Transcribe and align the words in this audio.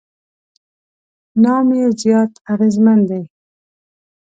نام 1.43 1.67
یې 1.77 1.85
زیات 2.01 2.31
اغېزمن 2.53 2.99
دی. 3.09 3.21